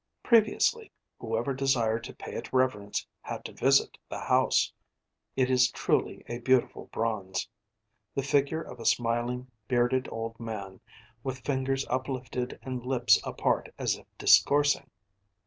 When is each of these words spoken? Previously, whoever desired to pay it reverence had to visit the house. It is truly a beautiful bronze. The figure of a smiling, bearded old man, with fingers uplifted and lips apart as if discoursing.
Previously, 0.23 0.91
whoever 1.19 1.53
desired 1.53 2.03
to 2.05 2.15
pay 2.15 2.33
it 2.33 2.51
reverence 2.51 3.05
had 3.21 3.45
to 3.45 3.51
visit 3.53 3.99
the 4.09 4.17
house. 4.17 4.73
It 5.35 5.51
is 5.51 5.69
truly 5.69 6.23
a 6.27 6.39
beautiful 6.39 6.85
bronze. 6.91 7.47
The 8.15 8.23
figure 8.23 8.63
of 8.63 8.79
a 8.79 8.85
smiling, 8.87 9.51
bearded 9.67 10.09
old 10.11 10.39
man, 10.39 10.81
with 11.23 11.45
fingers 11.45 11.85
uplifted 11.87 12.57
and 12.63 12.83
lips 12.83 13.21
apart 13.23 13.71
as 13.77 13.95
if 13.95 14.07
discoursing. 14.17 14.89